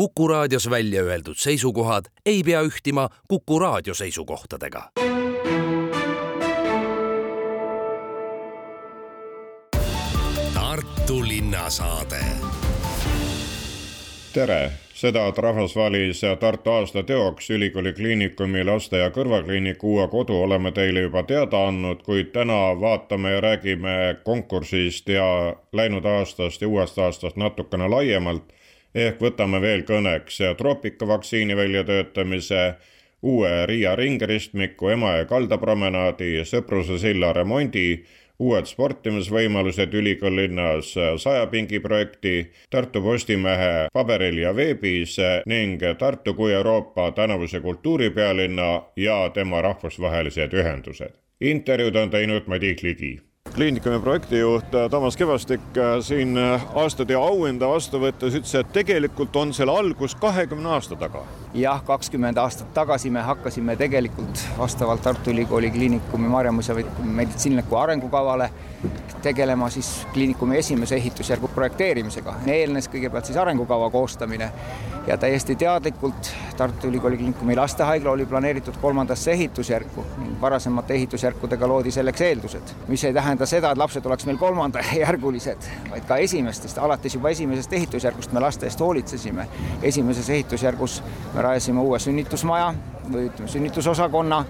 Kuku 0.00 0.28
raadios 0.28 0.70
välja 0.70 1.02
öeldud 1.02 1.36
seisukohad 1.36 2.04
ei 2.26 2.42
pea 2.42 2.60
ühtima 2.60 3.08
Kuku 3.28 3.58
raadio 3.58 3.94
seisukohtadega. 3.94 4.82
Tartu 10.54 11.28
linnasaade. 11.28 12.16
tere, 14.32 14.70
seda, 14.94 15.26
et 15.26 15.38
rahvas 15.38 15.76
valis 15.76 16.20
Tartu 16.40 16.70
aasta 16.70 17.02
teoks 17.02 17.50
Ülikooli 17.50 17.92
Kliinikumi 17.92 18.64
laste 18.64 18.96
ja 18.96 19.10
kõrvakliiniku 19.10 19.86
uue 19.94 20.08
kodu, 20.08 20.42
oleme 20.42 20.72
teile 20.72 21.00
juba 21.00 21.22
teada 21.22 21.66
andnud, 21.68 22.00
kuid 22.02 22.32
täna 22.32 22.80
vaatame 22.80 23.30
ja 23.30 23.40
räägime 23.40 24.16
konkursist 24.24 25.08
ja 25.08 25.56
läinud 25.72 26.04
aastast 26.04 26.62
ja 26.62 26.68
uuest 26.68 26.98
aastast 26.98 27.36
natukene 27.36 27.88
laiemalt 27.88 28.59
ehk 28.94 29.20
võtame 29.22 29.60
veel 29.62 29.84
kõneks 29.86 30.40
troopika 30.58 31.06
vaktsiini 31.06 31.56
väljatöötamise, 31.56 32.74
uue 33.22 33.66
Riia 33.66 33.94
ringristmiku, 33.96 34.88
Emajõe 34.94 35.26
kaldapromenaadi, 35.28 36.40
Sõpruse 36.48 36.98
silla 36.98 37.32
remondi, 37.36 38.02
uued 38.40 38.66
sportimisvõimalused 38.66 39.94
ülikoolilinnas 39.94 40.94
sajapingi 41.20 41.80
projekti, 41.84 42.50
Tartu 42.70 43.02
Postimehe 43.04 43.88
paberil 43.92 44.40
ja 44.40 44.54
veebis 44.56 45.18
ning 45.46 45.82
Tartu 45.98 46.34
kui 46.34 46.52
Euroopa 46.52 47.10
tänavuse 47.12 47.60
kultuuripealinna 47.60 48.70
ja 48.96 49.22
tema 49.34 49.62
rahvusvahelised 49.62 50.56
ühendused. 50.56 51.12
intervjuud 51.40 51.96
on 51.96 52.10
teinud 52.10 52.46
Madis 52.46 52.82
Ligi 52.82 53.18
kliinikumi 53.54 54.00
projektijuht 54.00 54.64
Toomas 54.90 55.16
Kevastik 55.16 55.60
siin 56.00 56.38
aastateo 56.74 57.22
auhinda 57.22 57.68
vastu 57.68 58.00
võttes 58.00 58.36
ütles, 58.38 58.54
et 58.60 58.72
tegelikult 58.72 59.36
on 59.36 59.54
selle 59.54 59.72
algus 59.72 60.14
kahekümne 60.14 60.68
aasta 60.76 60.96
taga. 60.96 61.22
jah, 61.54 61.82
kakskümmend 61.84 62.36
aastat 62.36 62.74
tagasi 62.74 63.10
me 63.10 63.22
hakkasime 63.26 63.76
tegelikult 63.76 64.44
vastavalt 64.58 65.02
Tartu 65.02 65.30
Ülikooli 65.30 65.70
Kliinikumi 65.70 66.28
Maarjamuise 66.28 66.74
meditsiiniliku 67.02 67.76
arengukavale 67.76 68.50
tegelema 69.22 69.70
siis 69.70 70.06
kliinikumi 70.12 70.58
esimese 70.58 70.96
ehitusjärgu 70.96 71.48
projekteerimisega. 71.48 72.34
eelnes 72.46 72.88
kõigepealt 72.88 73.24
siis 73.24 73.36
arengukava 73.36 73.90
koostamine 73.90 74.52
ja 75.06 75.16
täiesti 75.16 75.56
teadlikult 75.56 76.32
Tartu 76.60 76.88
Ülikooli 76.88 77.16
Kliinikumi 77.16 77.56
lastehaigla 77.56 78.10
oli 78.10 78.26
planeeritud 78.26 78.74
kolmandasse 78.80 79.30
ehitusjärku 79.32 80.04
ning 80.18 80.34
varasemate 80.40 80.94
ehitusjärkudega 80.94 81.68
loodi 81.68 81.90
selleks 81.90 82.20
eeldused, 82.20 82.74
mis 82.88 83.04
ei 83.04 83.14
tähenda 83.16 83.46
seda, 83.48 83.70
et 83.72 83.80
lapsed 83.80 84.04
oleks 84.04 84.26
meil 84.28 84.36
kolmandajärgulised, 84.36 85.70
vaid 85.90 86.04
ka 86.04 86.18
esimestest, 86.20 86.78
alates 86.78 87.16
juba 87.16 87.32
esimesest 87.32 87.72
ehitusjärgust 87.72 88.36
me 88.36 88.44
laste 88.44 88.68
eest 88.68 88.80
hoolitsesime. 88.84 89.48
esimeses 89.82 90.28
ehitusjärgus 90.30 91.02
me 91.34 91.42
rajasime 91.48 91.80
uue 91.80 91.98
sünnitusmaja 91.98 92.74
või 93.08 93.30
ütleme, 93.30 93.48
sünnitusosakonna 93.48 94.44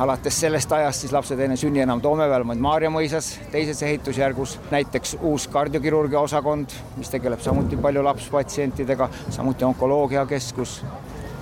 alates 0.00 0.40
sellest 0.40 0.72
ajast 0.72 1.04
siis 1.04 1.12
lapsed 1.14 1.40
enne 1.40 1.56
sünni 1.60 1.82
enam 1.84 2.00
vaid 2.48 2.62
Maarja 2.62 2.90
mõisas, 2.90 3.34
teises 3.52 3.82
ehitusjärgus. 3.82 4.58
Näiteks 4.72 5.16
uus 5.22 5.46
kardiokirurgia 5.52 6.20
osakond, 6.20 6.72
mis 6.96 7.12
tegeleb 7.12 7.40
samuti 7.40 7.76
palju 7.76 8.04
lapspatsientidega, 8.04 9.08
samuti 9.30 9.64
onkoloogiakeskus 9.64 10.80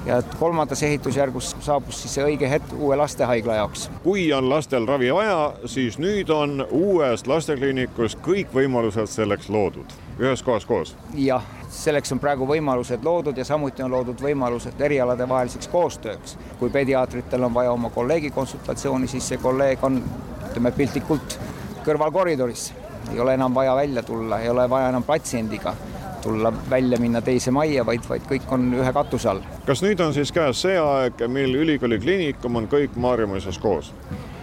ja 0.07 0.23
kolmandas 0.39 0.83
ehitusjärgus 0.83 1.57
saabus 1.61 2.03
siis 2.03 2.15
see 2.17 2.25
õige 2.25 2.49
hetk 2.51 2.73
uue 2.79 2.97
lastehaigla 2.97 3.55
jaoks. 3.55 3.89
kui 4.03 4.33
on 4.33 4.49
lastel 4.51 4.87
ravi 4.87 5.13
vaja, 5.15 5.53
siis 5.67 5.99
nüüd 6.03 6.31
on 6.35 6.67
uues 6.71 7.27
lastekliinikus 7.27 8.17
kõik 8.27 8.51
võimalused 8.55 9.07
selleks 9.07 9.49
loodud, 9.49 9.95
ühes 10.19 10.43
kohas 10.43 10.67
koos? 10.67 10.97
jah, 11.15 11.47
selleks 11.71 12.13
on 12.13 12.21
praegu 12.23 12.49
võimalused 12.49 13.05
loodud 13.05 13.39
ja 13.39 13.45
samuti 13.45 13.83
on 13.83 13.95
loodud 13.95 14.21
võimalused 14.23 14.81
erialade 14.81 15.29
vaheliseks 15.29 15.69
koostööks. 15.69 16.37
kui 16.59 16.71
pediaatritel 16.71 17.45
on 17.45 17.55
vaja 17.55 17.73
oma 17.73 17.91
kolleegi 17.91 18.31
konsultatsiooni, 18.31 19.09
siis 19.09 19.29
see 19.29 19.39
kolleeg 19.39 19.85
on, 19.85 20.03
ütleme 20.51 20.73
piltlikult 20.73 21.39
kõrvalkoridoris, 21.87 22.73
ei 23.13 23.21
ole 23.21 23.35
enam 23.35 23.55
vaja 23.55 23.77
välja 23.77 24.03
tulla, 24.03 24.41
ei 24.41 24.51
ole 24.51 24.71
vaja 24.71 24.89
enam 24.89 25.03
patsiendiga 25.03 25.75
tulla 26.23 26.53
välja, 26.71 26.99
minna 27.01 27.23
teise 27.23 27.51
majja, 27.51 27.87
vaid, 27.87 28.05
vaid 28.09 28.27
kõik 28.29 28.51
on 28.55 28.69
ühe 28.79 28.93
katuse 28.93 29.29
all. 29.29 29.43
kas 29.67 29.83
nüüd 29.85 30.01
on 30.01 30.15
siis 30.15 30.33
käes 30.33 30.63
see 30.67 30.79
aeg, 30.79 31.25
mil 31.29 31.57
ülikooli 31.65 31.99
kliinikum 32.03 32.63
on 32.63 32.69
kõik 32.71 32.97
Maarjamäes 32.97 33.59
koos 33.63 33.93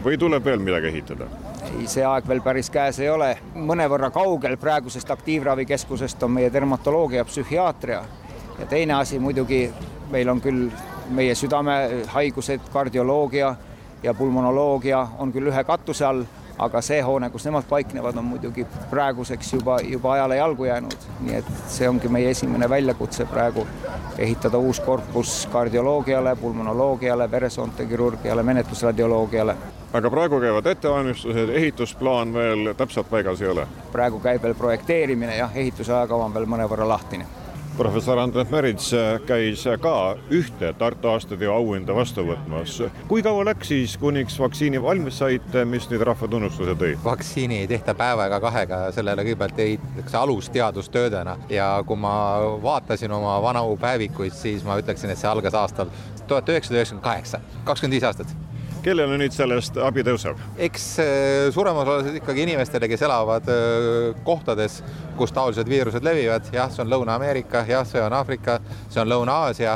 või 0.03 0.17
tuleb 0.19 0.45
veel 0.45 0.59
midagi 0.63 0.91
ehitada? 0.93 1.29
ei, 1.69 1.87
see 1.87 2.05
aeg 2.05 2.27
veel 2.27 2.41
päris 2.43 2.69
käes 2.73 2.99
ei 2.99 3.09
ole, 3.09 3.33
mõnevõrra 3.55 4.11
kaugel 4.15 4.57
praegusest 4.57 5.11
aktiivravikeskusest 5.11 6.23
on 6.23 6.35
meie 6.37 6.53
dermatoloogia 6.53 7.23
ja 7.23 7.29
psühhiaatria 7.29 8.03
ja 8.59 8.65
teine 8.69 8.93
asi 8.99 9.19
muidugi, 9.19 9.69
meil 10.11 10.29
on 10.29 10.41
küll 10.41 10.67
meie 11.15 11.35
südamehaigused, 11.35 12.69
kardioloogia 12.73 13.55
ja 14.03 14.13
pulmonoloogia 14.13 15.07
on 15.19 15.31
küll 15.31 15.49
ühe 15.51 15.63
katuse 15.63 16.05
all 16.05 16.23
aga 16.59 16.81
see 16.83 16.99
hoone, 17.01 17.29
kus 17.29 17.45
nemad 17.47 17.67
paiknevad, 17.69 18.17
on 18.19 18.25
muidugi 18.25 18.65
praeguseks 18.89 19.53
juba, 19.53 19.79
juba 19.79 20.13
ajale 20.13 20.35
jalgu 20.35 20.65
jäänud, 20.65 21.07
nii 21.23 21.35
et 21.39 21.51
see 21.71 21.89
ongi 21.89 22.11
meie 22.11 22.29
esimene 22.35 22.69
väljakutse 22.69 23.25
praegu, 23.31 23.65
ehitada 24.17 24.57
uus 24.57 24.79
korpus 24.83 25.47
kardioloogiale, 25.51 26.35
pulmonoloogiale, 26.35 27.31
veresoonte 27.31 27.85
kirurgiale, 27.85 28.43
menetlusradioloogiale. 28.43 29.55
aga 29.93 30.09
praegu 30.09 30.39
käivad 30.39 30.65
ettevalmistused, 30.65 31.49
ehitusplaan 31.49 32.33
veel 32.33 32.73
täpselt 32.77 33.09
paigas 33.09 33.41
ei 33.41 33.47
ole? 33.47 33.67
praegu 33.91 34.19
käib 34.19 34.43
veel 34.43 34.55
projekteerimine, 34.55 35.37
jah, 35.37 35.55
ehituse 35.55 35.93
ajakava 35.93 36.25
on 36.25 36.33
veel 36.33 36.45
mõnevõrra 36.45 36.87
lahtine 36.87 37.38
professor 37.79 38.19
Andres 38.19 38.49
Merits 38.51 38.89
käis 39.27 39.61
ka 39.79 39.93
ühte 40.35 40.73
Tartu 40.77 41.07
aastateo 41.13 41.53
auhinda 41.55 41.95
vastu 41.95 42.25
võtmas. 42.27 42.75
kui 43.07 43.23
kaua 43.23 43.45
läks 43.47 43.71
siis, 43.71 43.93
kuniks 44.01 44.35
vaktsiini 44.39 44.81
valmis 44.83 45.21
saite, 45.21 45.63
mis 45.65 45.87
nüüd 45.91 46.03
rahva 46.03 46.27
tunnustuse 46.27 46.75
tõi? 46.75 46.97
vaktsiini 47.05 47.61
ei 47.61 47.69
tehta 47.71 47.95
päeva 47.95 48.27
ega 48.27 48.41
kahega, 48.43 48.81
sellele 48.95 49.23
kõigepealt 49.23 49.63
ehitatakse 49.63 50.19
alusteadustöödena 50.19 51.37
ja 51.49 51.71
kui 51.87 51.95
ma 51.95 52.13
vaatasin 52.63 53.15
oma 53.15 53.39
vanu 53.47 53.77
päevikuid, 53.79 54.35
siis 54.35 54.67
ma 54.67 54.75
ütleksin, 54.83 55.15
et 55.15 55.21
see 55.21 55.31
algas 55.31 55.55
aastal 55.55 55.87
tuhat 56.27 56.51
üheksasada 56.51 56.81
üheksakümmend 56.81 57.07
kaheksa, 57.07 57.43
kakskümmend 57.63 57.99
viis 57.99 58.11
aastat 58.11 58.48
kellele 58.83 59.17
nüüd 59.19 59.33
sellest 59.35 59.77
abi 59.83 60.03
tõuseb? 60.07 60.39
eks 60.67 60.85
äh, 61.03 61.07
suuremas 61.53 61.89
osas 61.89 62.19
ikkagi 62.19 62.45
inimestele, 62.45 62.89
kes 62.91 63.03
elavad 63.07 63.49
äh, 63.51 64.11
kohtades, 64.27 64.79
kus 65.19 65.33
taolised 65.35 65.69
viirused 65.69 66.05
levivad, 66.05 66.47
jah, 66.55 66.71
see 66.71 66.83
on 66.83 66.91
Lõuna-Ameerika, 66.93 67.65
jah, 67.69 67.83
see 67.87 68.01
on 68.03 68.15
Aafrika, 68.15 68.59
see 68.87 69.01
on 69.03 69.11
Lõuna-Aasia, 69.11 69.75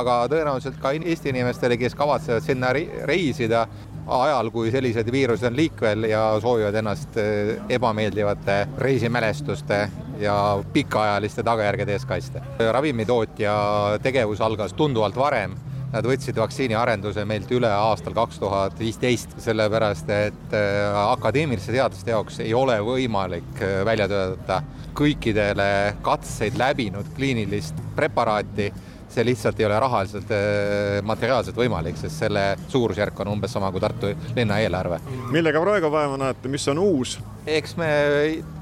aga 0.00 0.18
tõenäoliselt 0.32 0.78
ka 0.82 0.92
Eesti 0.98 1.32
inimestele, 1.32 1.78
kes 1.80 1.96
kavatsevad 1.98 2.44
sinna 2.44 2.72
reisida 3.08 3.66
ajal, 4.06 4.50
kui 4.50 4.70
sellised 4.74 5.08
viirused 5.12 5.46
on 5.46 5.56
liikvel 5.56 6.08
ja 6.10 6.22
soovivad 6.42 6.76
ennast 6.82 7.18
äh, 7.20 7.56
ebameeldivate 7.72 8.62
reisimälestuste 8.78 9.82
ja 10.22 10.36
pikaajaliste 10.72 11.42
tagajärgede 11.42 11.96
eest 11.96 12.08
kaitsta. 12.08 12.42
ravimitootja 12.72 13.54
tegevus 14.02 14.40
algas 14.40 14.72
tunduvalt 14.76 15.16
varem 15.16 15.56
Nad 15.92 16.06
võtsid 16.08 16.38
vaktsiiniarenduse 16.40 17.24
meilt 17.28 17.50
üle 17.52 17.68
aastal 17.68 18.14
kaks 18.16 18.38
tuhat 18.40 18.78
viisteist, 18.80 19.34
sellepärast 19.44 20.08
et 20.14 20.54
äh, 20.56 21.00
akadeemiliste 21.02 21.74
teadlaste 21.74 22.14
jaoks 22.14 22.40
ei 22.40 22.54
ole 22.56 22.78
võimalik 22.84 23.60
äh, 23.60 23.82
välja 23.84 24.08
töötada 24.08 24.62
kõikidele 24.96 25.68
katseid 26.04 26.56
läbinud 26.60 27.12
kliinilist 27.16 27.76
preparaati 27.96 28.70
see 29.12 29.24
lihtsalt 29.26 29.60
ei 29.60 29.66
ole 29.68 29.78
rahaliselt, 29.80 30.32
äh, 30.32 31.02
materiaalselt 31.04 31.58
võimalik, 31.58 31.98
sest 32.00 32.24
selle 32.24 32.46
suurusjärk 32.72 33.20
on 33.24 33.34
umbes 33.34 33.52
sama 33.52 33.70
kui 33.72 33.82
Tartu 33.82 34.14
linna 34.36 34.58
eelarve. 34.64 35.00
millega 35.30 35.60
praegu 35.60 35.92
vaeva 35.92 36.16
näete, 36.24 36.48
mis 36.48 36.68
on 36.72 36.80
uus? 36.80 37.18
eks 37.46 37.76
me 37.76 37.88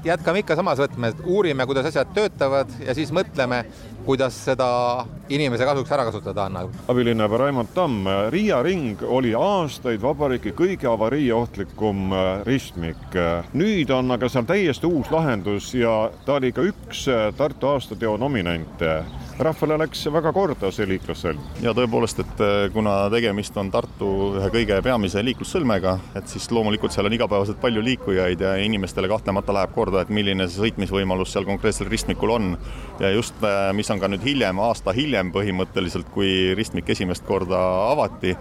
jätkame 0.05 0.41
ikka 0.41 0.55
samas 0.57 0.79
võtmes, 0.81 1.15
uurime, 1.25 1.65
kuidas 1.69 1.89
asjad 1.89 2.09
töötavad 2.15 2.71
ja 2.85 2.95
siis 2.97 3.11
mõtleme, 3.13 3.63
kuidas 4.05 4.35
seda 4.45 4.67
inimese 5.29 5.65
kasuks 5.67 5.91
ära 5.93 6.05
kasutada 6.07 6.47
annab. 6.49 6.73
abilinnapea 6.89 7.37
Raimond 7.37 7.73
Tamm, 7.75 8.07
Riia 8.33 8.61
ring 8.65 9.01
oli 9.05 9.33
aastaid 9.37 10.01
vabariigi 10.01 10.55
kõige 10.57 10.89
avariiohtlikum 10.89 12.13
äh, 12.13 12.29
ristmik. 12.47 13.17
nüüd 13.53 13.91
on 13.93 14.11
aga 14.17 14.29
seal 14.29 14.47
täiesti 14.49 14.89
uus 14.89 15.11
lahendus 15.11 15.73
ja 15.77 16.09
ta 16.25 16.39
oli 16.39 16.51
ka 16.51 16.65
üks 16.65 17.07
äh, 17.07 17.29
Tartu 17.37 17.69
aastateo 17.75 18.17
nominante 18.17 19.01
rahvale 19.41 19.77
läks 19.81 20.03
väga 20.13 20.31
korda 20.33 20.69
see 20.73 20.85
liiklussõlm. 20.89 21.39
ja 21.63 21.73
tõepoolest, 21.77 22.19
et 22.23 22.41
äh, 22.43 22.65
kuna 22.73 23.09
tegemist 23.13 23.57
on 23.57 23.71
Tartu 23.73 24.09
ühe 24.39 24.49
kõige 24.53 24.81
peamise 24.83 25.23
liiklussõlmega, 25.25 25.97
et 26.15 26.27
siis 26.29 26.49
loomulikult 26.51 26.93
seal 26.93 27.09
on 27.09 27.15
igapäevaselt 27.17 27.61
palju 27.61 27.83
liikujaid 27.85 28.41
ja 28.41 28.55
inimestele 28.61 29.09
kahtlemata 29.11 29.53
läheb 29.55 29.73
korda, 29.75 29.90
et 29.99 30.11
milline 30.13 30.47
see 30.47 30.65
sõitmisvõimalus 30.65 31.33
seal 31.33 31.45
konkreetsel 31.47 31.89
ristmikul 31.91 32.35
on. 32.37 32.57
ja 32.99 33.11
just, 33.11 33.35
äh, 33.43 33.71
mis 33.73 33.89
on 33.91 33.99
ka 33.99 34.09
nüüd 34.11 34.23
hiljem, 34.25 34.59
aasta 34.59 34.93
hiljem 34.95 35.31
põhimõtteliselt, 35.33 36.11
kui 36.13 36.53
ristmik 36.57 36.89
esimest 36.89 37.25
korda 37.25 37.59
avati, 37.91 38.35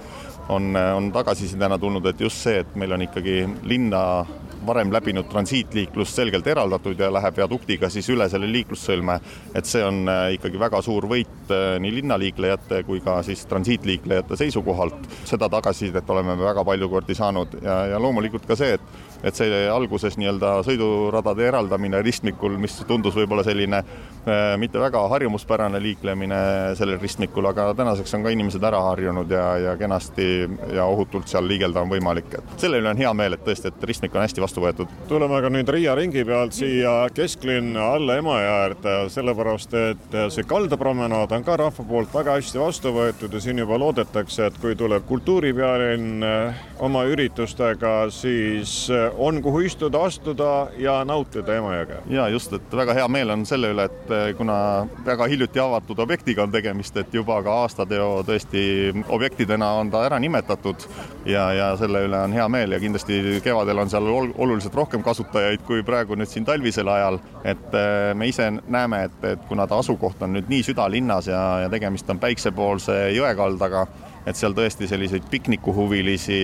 on, 0.48 0.76
äh, 0.76 0.92
on 0.96 1.10
tagasisidena 1.12 1.78
tulnud, 1.78 2.06
et 2.06 2.20
just 2.20 2.42
see, 2.44 2.60
et 2.60 2.76
meil 2.76 2.92
on 2.92 3.02
ikkagi 3.06 3.42
linna 3.64 4.26
varem 4.66 4.90
läbinud 4.92 5.24
transiitliiklus 5.30 6.12
selgelt 6.16 6.46
eraldatud 6.46 6.98
ja 7.00 7.08
läheb 7.12 7.38
viaduktiga 7.38 7.88
siis 7.88 8.08
üle 8.12 8.26
selle 8.28 8.50
liiklussõlme, 8.52 9.16
et 9.56 9.64
see 9.64 9.80
on 9.84 10.04
ikkagi 10.36 10.60
väga 10.60 10.82
suur 10.84 11.06
võit 11.08 11.54
nii 11.80 11.94
linnaliiklejate 11.94 12.82
kui 12.84 13.00
ka 13.00 13.22
siis 13.24 13.46
transiitliiklejate 13.48 14.36
seisukohalt. 14.36 15.08
seda 15.24 15.48
tagasisidet 15.48 16.10
oleme 16.10 16.36
me 16.36 16.44
väga 16.44 16.64
palju 16.64 16.88
kordi 16.92 17.16
saanud 17.16 17.56
ja, 17.62 17.86
ja 17.94 18.02
loomulikult 18.02 18.44
ka 18.46 18.56
see, 18.56 18.76
et 18.76 19.09
et 19.24 19.36
see 19.36 19.64
alguses 19.70 20.16
nii-öelda 20.20 20.60
sõiduradade 20.66 21.46
eraldamine 21.48 22.00
ristmikul, 22.04 22.56
mis 22.60 22.78
tundus 22.88 23.16
võib-olla 23.18 23.44
selline 23.46 23.82
äh, 23.82 24.56
mitte 24.60 24.80
väga 24.80 25.02
harjumuspärane 25.12 25.80
liiklemine 25.82 26.40
sellel 26.78 27.00
ristmikul, 27.02 27.50
aga 27.50 27.70
tänaseks 27.78 28.14
on 28.16 28.26
ka 28.26 28.34
inimesed 28.34 28.64
ära 28.64 28.80
harjunud 28.90 29.30
ja, 29.30 29.46
ja 29.60 29.76
kenasti 29.80 30.28
ja 30.74 30.86
ohutult 30.88 31.28
seal 31.30 31.46
liigelda 31.48 31.84
on 31.84 31.92
võimalik, 31.92 32.38
et 32.38 32.64
selle 32.64 32.80
üle 32.80 32.92
on 32.92 33.00
hea 33.00 33.12
meel, 33.16 33.36
et 33.36 33.44
tõesti, 33.46 33.72
et 33.72 33.88
ristmik 33.90 34.16
on 34.16 34.24
hästi 34.24 34.44
vastu 34.44 34.64
võetud. 34.64 34.96
tuleme 35.08 35.38
aga 35.40 35.52
nüüd 35.52 35.68
Riia 35.70 35.94
ringi 35.98 36.24
pealt 36.26 36.56
siia 36.56 36.94
kesklinna 37.14 37.92
alla 37.96 38.16
Emajõe 38.20 38.48
äärde, 38.50 38.96
sellepärast 39.12 39.74
et 39.78 40.18
see 40.34 40.46
kaldapromenaad 40.48 41.32
on 41.36 41.44
ka 41.46 41.56
rahva 41.60 41.84
poolt 41.86 42.14
väga 42.14 42.36
hästi 42.38 42.60
vastu 42.60 42.92
võetud 42.94 43.34
ja 43.34 43.42
siin 43.42 43.60
juba 43.62 43.78
loodetakse, 43.80 44.48
et 44.50 44.58
kui 44.62 44.76
tuleb 44.78 45.06
kultuuripealinn 45.08 46.24
äh, 46.26 46.64
oma 46.80 47.04
üritustega, 47.08 47.94
siis 48.14 48.74
äh, 48.92 49.09
on, 49.16 49.42
kuhu 49.42 49.60
istuda, 49.60 50.02
astuda 50.04 50.68
ja 50.78 51.00
nautida 51.04 51.54
Emajõge. 51.54 52.00
ja 52.10 52.28
just, 52.28 52.52
et 52.52 52.74
väga 52.76 52.94
hea 52.94 53.08
meel 53.08 53.30
on 53.30 53.44
selle 53.46 53.70
üle, 53.74 53.86
et 53.90 54.12
eh, 54.14 54.32
kuna 54.36 54.86
väga 55.06 55.26
hiljuti 55.30 55.60
avatud 55.60 55.98
objektiga 55.98 56.42
on 56.42 56.52
tegemist, 56.52 56.96
et 56.96 57.14
juba 57.14 57.40
ka 57.42 57.54
aastateo 57.64 58.22
tõesti 58.26 58.62
objektidena 59.08 59.72
on 59.80 59.90
ta 59.90 60.04
ära 60.06 60.18
nimetatud 60.22 60.86
ja, 61.26 61.50
ja 61.56 61.70
selle 61.80 62.04
üle 62.08 62.24
on 62.26 62.36
hea 62.36 62.48
meel 62.48 62.76
ja 62.76 62.80
kindlasti 62.82 63.40
kevadel 63.44 63.78
on 63.78 63.90
seal 63.92 64.06
oluliselt 64.10 64.74
rohkem 64.74 65.02
kasutajaid 65.06 65.64
kui 65.66 65.82
praegu 65.86 66.18
nüüd 66.18 66.30
siin 66.30 66.44
talvisel 66.48 66.88
ajal. 66.88 67.20
et 67.44 67.74
eh, 67.74 68.12
me 68.14 68.28
ise 68.28 68.50
näeme, 68.68 69.04
et, 69.10 69.24
et 69.34 69.48
kuna 69.48 69.66
ta 69.66 69.80
asukoht 69.80 70.22
on 70.22 70.36
nüüd 70.38 70.48
nii 70.50 70.62
südalinnas 70.70 71.30
ja, 71.30 71.42
ja 71.64 71.72
tegemist 71.72 72.10
on 72.10 72.22
päiksepoolse 72.22 73.02
jõekaldaga 73.16 73.86
et 74.30 74.38
seal 74.38 74.54
tõesti 74.54 74.86
selliseid 74.90 75.26
piknikuhuvilisi, 75.30 76.38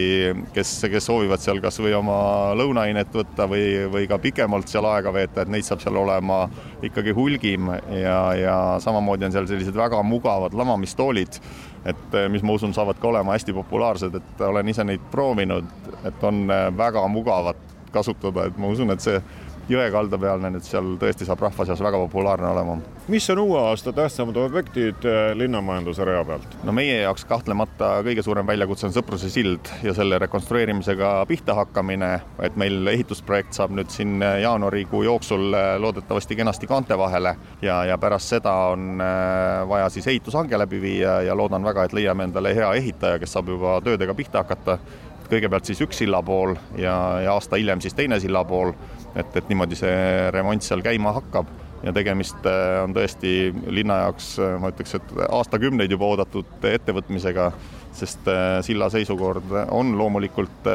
kes, 0.55 0.73
kes 0.91 1.07
soovivad 1.07 1.43
seal 1.43 1.61
kas 1.63 1.79
või 1.83 1.95
oma 1.97 2.19
lõunaainet 2.59 3.15
võtta 3.15 3.47
või, 3.51 3.87
või 3.93 4.09
ka 4.11 4.19
pikemalt 4.23 4.71
seal 4.71 4.89
aega 4.91 5.13
veeta, 5.15 5.45
et 5.45 5.53
neid 5.53 5.67
saab 5.67 5.83
seal 5.85 5.99
olema 6.01 6.45
ikkagi 6.87 7.15
hulgim. 7.17 7.71
Ja, 7.95 8.19
ja 8.39 8.57
samamoodi 8.83 9.29
on 9.29 9.37
seal 9.37 9.49
sellised 9.51 9.77
väga 9.79 10.03
mugavad 10.07 10.57
lamamistoolid, 10.57 11.41
et 11.87 12.19
mis 12.33 12.43
ma 12.43 12.59
usun, 12.59 12.75
saavad 12.75 12.99
ka 13.01 13.11
olema 13.13 13.37
hästi 13.37 13.55
populaarsed, 13.57 14.19
et 14.19 14.45
olen 14.49 14.75
ise 14.75 14.85
neid 14.87 15.07
proovinud, 15.13 15.71
et 16.09 16.27
on 16.27 16.47
väga 16.77 17.07
mugavad 17.13 17.63
kasutada, 17.95 18.49
et 18.51 18.59
ma 18.61 18.73
usun, 18.73 18.91
et 18.93 19.05
see 19.05 19.21
jõekalda 19.69 20.19
pealne 20.21 20.51
nüüd 20.55 20.65
seal 20.67 20.95
tõesti 21.01 21.27
saab 21.27 21.41
rahva 21.43 21.67
seas 21.67 21.81
väga 21.83 21.99
populaarne 22.05 22.49
olema. 22.49 22.77
mis 23.09 23.27
on 23.31 23.39
uue 23.43 23.59
aasta 23.59 23.93
tähtsamad 23.93 24.37
objektid 24.39 25.05
eh, 25.07 25.33
linnamajanduse 25.35 26.05
rea 26.07 26.25
pealt? 26.25 26.57
no 26.65 26.75
meie 26.77 27.01
jaoks 27.01 27.25
kahtlemata 27.27 27.91
kõige 28.07 28.23
suurem 28.23 28.47
väljakutse 28.47 28.87
on 28.87 28.95
Sõpruse 28.95 29.31
sild 29.31 29.71
ja 29.83 29.95
selle 29.95 30.19
rekonstrueerimisega 30.23 31.11
pihta 31.29 31.55
hakkamine, 31.59 32.13
et 32.47 32.57
meil 32.57 32.87
ehitusprojekt 32.95 33.59
saab 33.59 33.75
nüüd 33.75 33.91
siin 33.91 34.23
jaanuarikuu 34.23 35.03
jooksul 35.09 35.49
eh, 35.55 35.73
loodetavasti 35.83 36.39
kenasti 36.39 36.71
kaante 36.71 36.99
vahele 36.99 37.35
ja, 37.63 37.83
ja 37.91 37.99
pärast 37.99 38.37
seda 38.37 38.55
on 38.77 39.01
eh, 39.01 39.65
vaja 39.69 39.91
siis 39.91 40.07
ehitushange 40.15 40.59
läbi 40.59 40.81
viia 40.83 41.21
ja 41.27 41.35
loodan 41.35 41.67
väga, 41.67 41.85
et 41.85 41.97
leiame 41.97 42.31
endale 42.31 42.55
hea 42.55 42.71
ehitaja, 42.79 43.19
kes 43.19 43.35
saab 43.35 43.51
juba 43.51 43.81
töödega 43.85 44.15
pihta 44.15 44.45
hakata 44.45 44.79
kõigepealt 45.27 45.67
siis 45.67 45.81
üks 45.83 45.99
sillapool 46.03 46.55
ja, 46.79 46.95
ja 47.25 47.35
aasta 47.35 47.59
hiljem 47.59 47.83
siis 47.83 47.97
teine 47.99 48.21
sillapool 48.23 48.73
et, 49.17 49.39
et 49.39 49.49
niimoodi 49.51 49.79
see 49.79 49.95
remont 50.35 50.65
seal 50.65 50.85
käima 50.85 51.15
hakkab. 51.17 51.51
Ja 51.85 51.93
tegemist 51.95 52.47
äh, 52.49 52.81
on 52.83 52.95
tõesti 52.97 53.53
linna 53.71 54.01
jaoks, 54.07 54.31
äh, 54.41 54.55
ma 54.61 54.71
ütleks, 54.73 54.97
et 54.97 55.11
aastakümneid 55.29 55.93
juba 55.93 56.09
oodatud 56.09 56.65
ettevõtmisega, 56.67 57.51
sest 57.95 58.27
äh, 58.33 58.59
silla 58.67 58.89
seisukord 58.93 59.53
on 59.75 59.93
loomulikult 59.99 60.71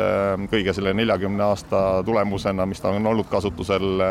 kõige 0.52 0.76
selle 0.78 0.94
neljakümne 0.98 1.44
aasta 1.50 1.82
tulemusena, 2.06 2.68
mis 2.70 2.82
ta 2.84 2.94
on 2.94 3.10
olnud 3.12 3.30
kasutusel, 3.34 4.06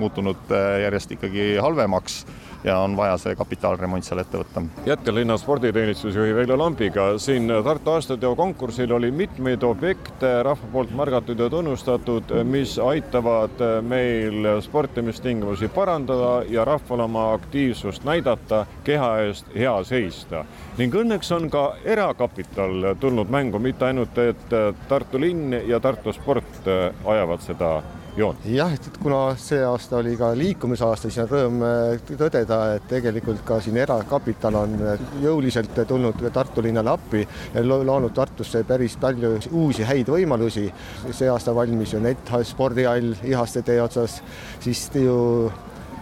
muutunud 0.00 0.56
järjest 0.82 1.14
ikkagi 1.18 1.52
halvemaks 1.60 2.22
ja 2.64 2.78
on 2.78 2.96
vaja 2.96 3.16
see 3.18 3.36
kapitaalremont 3.36 4.04
seal 4.06 4.22
ette 4.22 4.38
võtta. 4.38 4.62
jätkan 4.86 5.14
linna 5.14 5.36
sporditeenistusjuhi 5.38 6.34
Veljo 6.34 6.58
Lambiga. 6.58 7.18
siin 7.18 7.50
Tartu 7.64 7.90
aastateo 7.90 8.36
konkursil 8.36 8.92
oli 8.92 9.10
mitmeid 9.10 9.62
objekte 9.62 10.42
rahva 10.42 10.68
poolt 10.72 10.94
märgatud 10.96 11.38
ja 11.38 11.50
tunnustatud, 11.50 12.34
mis 12.44 12.78
aitavad 12.78 13.62
meil 13.82 14.60
sportimistingimusi 14.60 15.68
parandada 15.68 16.42
ja 16.48 16.64
rahval 16.64 17.00
oma 17.00 17.32
aktiivsust 17.32 18.04
näidata, 18.04 18.66
keha 18.84 19.18
eest 19.26 19.46
hea 19.54 19.74
seista. 19.84 20.44
ning 20.78 20.94
õnneks 20.94 21.34
on 21.34 21.50
ka 21.50 21.74
erakapital 21.84 22.94
tulnud 23.00 23.30
mängu, 23.30 23.58
mitte 23.58 23.84
ainult, 23.84 24.18
et 24.18 24.54
Tartu 24.88 25.20
linn 25.20 25.52
ja 25.66 25.80
Tartu 25.80 26.12
sport 26.12 26.68
ajavad 27.04 27.40
seda 27.40 27.82
joont? 28.16 28.44
jah, 28.44 28.72
et 28.74 28.98
kuna 29.02 29.20
see 29.40 29.60
aasta 29.64 29.98
oli 30.00 30.14
ka 30.18 30.32
liikumisaasta, 30.36 31.08
siis 31.08 31.22
on 31.24 31.30
rõõm 31.30 31.64
äh, 31.66 32.04
tõdeda, 32.10 32.58
et 32.76 32.86
tegelikult 32.90 33.42
ka 33.48 33.58
siin 33.64 33.78
erakapital 33.82 34.58
on 34.62 34.76
äh, 34.84 35.04
jõuliselt 35.22 35.82
tulnud 35.88 36.20
Tartu 36.32 36.64
linnale 36.64 36.92
appi 36.92 37.24
ja 37.24 37.64
loonud 37.64 38.12
Tartusse 38.16 38.64
päris 38.68 38.96
palju 39.00 39.34
uusi 39.50 39.86
häid 39.88 40.12
võimalusi. 40.12 40.68
see 41.10 41.28
aasta 41.28 41.54
valmis 41.54 41.92
ju 41.92 42.00
Net 42.00 42.32
spordihall 42.44 43.14
Ihaste 43.24 43.62
tee 43.62 43.80
otsas, 43.82 44.20
siis 44.60 44.88
ju 44.94 45.50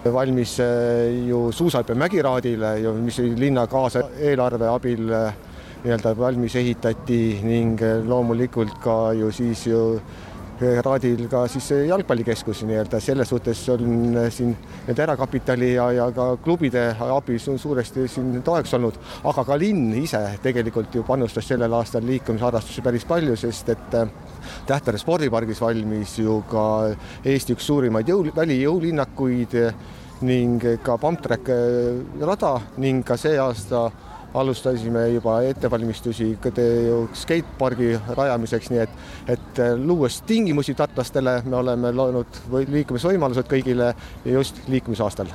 valmis 0.05 0.59
äh, 0.61 1.29
ju 1.29 1.51
suusahüpe 1.53 1.95
Mägiraadile 1.95 2.79
ju, 2.81 2.95
mis 2.95 3.19
linna 3.19 3.67
kaasaeelarve 3.67 4.69
abil 4.69 5.07
nii-öelda 5.81 6.13
valmis 6.19 6.57
ehitati 6.61 7.41
ning 7.43 7.81
loomulikult 8.05 8.83
ka 8.85 9.13
ju 9.17 9.31
siis 9.33 9.67
ju 9.67 10.01
Raadil 10.61 11.25
ka 11.33 11.47
siis 11.49 11.71
jalgpallikeskus 11.89 12.63
nii-öelda, 12.69 13.01
selles 13.01 13.31
suhtes 13.33 13.63
on 13.73 14.19
siin 14.29 14.51
nii-öelda 14.53 15.07
erakapitali 15.07 15.71
ja, 15.73 15.87
ja 15.97 16.09
ka 16.13 16.35
klubide 16.45 16.83
abi 17.01 17.39
suuresti 17.41 18.05
siin 18.09 18.43
toeks 18.45 18.75
olnud, 18.77 18.99
aga 19.25 19.45
ka 19.49 19.57
linn 19.61 19.95
ise 20.03 20.21
tegelikult 20.45 20.95
ju 20.95 21.05
panustas 21.09 21.49
sellel 21.49 21.73
aastal 21.79 22.05
liikumisharrastusse 22.05 22.85
päris 22.85 23.09
palju, 23.09 23.37
sest 23.41 23.73
et 23.73 23.97
äh, 23.97 24.13
Tähtede 24.67 24.99
spordipargis 24.99 25.61
valmis 25.61 26.15
ju 26.19 26.39
ka 26.49 26.63
Eesti 27.29 27.57
üks 27.57 27.67
suurimaid 27.69 28.09
jõu, 28.09 28.23
välijõulinnakuid 28.37 29.57
ning 30.29 30.65
ka 30.85 30.97
pumptrack 31.01 31.49
äh, 31.53 32.01
rada 32.21 32.55
ning 32.81 33.05
ka 33.07 33.17
see 33.21 33.39
aasta 33.41 33.89
alustasime 34.35 35.09
juba 35.09 35.41
ettevalmistusi 35.43 36.39
skatepargi 37.13 37.93
rajamiseks, 38.17 38.71
nii 38.71 38.83
et, 38.85 38.99
et 39.35 39.63
luues 39.85 40.21
tingimusi 40.27 40.75
tartlastele, 40.75 41.41
me 41.47 41.57
oleme 41.57 41.93
loonud 41.93 42.43
liikumisvõimalused 42.69 43.49
kõigile 43.51 43.95
just 44.25 44.63
liikumisaastal. 44.69 45.33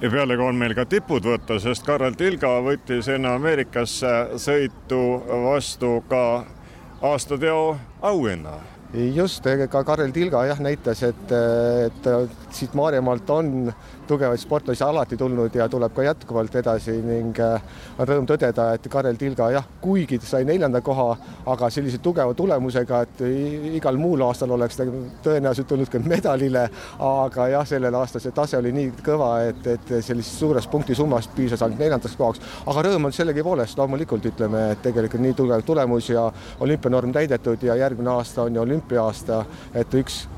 Ja 0.00 0.10
pealegi 0.10 0.42
on 0.42 0.56
meil 0.58 0.74
ka 0.76 0.84
tipud 0.88 1.24
võtta, 1.24 1.58
sest 1.62 1.84
Karel 1.86 2.16
Tilga 2.18 2.50
võttis 2.64 3.08
enne 3.08 3.30
Ameerikasse 3.36 4.40
sõitu 4.42 5.00
vastu 5.46 6.00
ka 6.08 6.44
aastateo 7.04 7.76
auhinna 8.02 8.58
just, 8.94 9.46
ka 9.70 9.82
Karel 9.84 10.12
Tilga 10.14 10.44
jah 10.46 10.60
näitas, 10.62 11.02
et, 11.02 11.32
et 11.32 12.08
siit 12.54 12.74
Maarjamaalt 12.78 13.30
on 13.34 13.72
tugevaid 14.06 14.38
sportlasi 14.38 14.84
alati 14.84 15.16
tulnud 15.16 15.54
ja 15.54 15.66
tuleb 15.68 15.94
ka 15.96 16.04
jätkuvalt 16.04 16.54
edasi 16.60 16.92
ning 17.02 17.38
äh, 17.40 17.62
on 17.98 18.08
rõõm 18.08 18.28
tõdeda, 18.28 18.68
et 18.76 18.86
Karel 18.92 19.16
Tilga 19.18 19.48
jah, 19.54 19.66
kuigi 19.80 20.18
sai 20.22 20.44
neljanda 20.46 20.82
koha, 20.84 21.08
aga 21.50 21.70
sellise 21.72 21.98
tugeva 22.04 22.34
tulemusega, 22.36 23.00
et 23.06 23.22
igal 23.78 23.98
muul 23.98 24.22
aastal 24.26 24.54
oleks 24.54 24.78
ta 24.78 24.86
tõenäoliselt 25.24 25.68
tulnud 25.72 25.90
ka 25.90 26.02
medalile, 26.04 26.66
aga 27.08 27.48
jah, 27.54 27.66
sellel 27.68 27.98
aastal 27.98 28.22
see 28.22 28.36
tase 28.36 28.60
oli 28.60 28.74
nii 28.76 28.92
kõva, 29.04 29.32
et, 29.48 29.66
et 29.74 29.94
sellisest 29.96 30.44
suurest 30.44 30.70
punktisummast 30.70 31.34
piisas 31.34 31.64
ainult 31.64 31.82
neljandaks 31.82 32.18
kohaks, 32.20 32.44
aga 32.66 32.86
rõõm 32.88 33.08
on 33.08 33.16
sellegipoolest 33.16 33.78
loomulikult 33.80 34.30
ütleme, 34.30 34.68
et 34.76 34.84
tegelikult 34.84 35.24
nii 35.24 35.38
tugev 35.40 35.64
tulemus 35.66 36.12
ja 36.12 36.28
olümpianorm 36.60 37.16
täidetud 37.16 37.62
ja 37.64 37.78
järgmine 37.80 38.14
aasta 38.14 38.44
on 38.44 38.60
ju 38.60 38.68
olümpia-aasta, 38.84 39.44
et 39.74 39.94
üks 39.94 40.28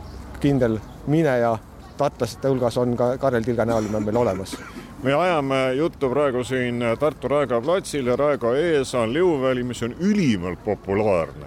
kindel 0.40 0.78
mineja 1.06 1.58
tartlaste 1.96 2.48
hulgas 2.48 2.76
on 2.78 2.96
ka 2.96 3.16
Karel 3.18 3.42
Tilga 3.42 3.64
näol 3.64 3.88
meil 3.90 4.16
olemas 4.16 4.56
me 5.02 5.14
ajame 5.14 5.74
juttu 5.74 6.08
praegu 6.10 6.44
siin 6.44 6.82
Tartu 6.98 7.28
Raekoja 7.28 7.60
platsil 7.60 8.06
ja 8.06 8.16
Raekoja 8.16 8.78
ees 8.78 8.94
on 8.94 9.12
Liuväli, 9.12 9.62
mis 9.62 9.82
on 9.82 9.94
ülimalt 10.00 10.64
populaarne. 10.64 11.46